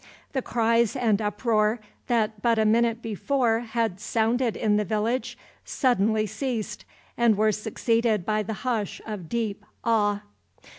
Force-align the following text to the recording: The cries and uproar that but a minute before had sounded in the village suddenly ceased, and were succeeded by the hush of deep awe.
The 0.33 0.41
cries 0.41 0.95
and 0.95 1.21
uproar 1.21 1.79
that 2.07 2.41
but 2.41 2.57
a 2.57 2.65
minute 2.65 3.03
before 3.03 3.59
had 3.59 3.99
sounded 3.99 4.57
in 4.57 4.77
the 4.77 4.83
village 4.83 5.37
suddenly 5.63 6.25
ceased, 6.25 6.85
and 7.17 7.37
were 7.37 7.51
succeeded 7.51 8.25
by 8.25 8.41
the 8.41 8.53
hush 8.65 8.99
of 9.05 9.29
deep 9.29 9.63
awe. 9.83 10.23